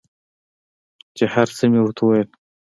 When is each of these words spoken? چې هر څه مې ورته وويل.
چې 1.15 1.25
هر 1.33 1.47
څه 1.57 1.63
مې 1.71 1.79
ورته 1.81 2.01
وويل. 2.03 2.29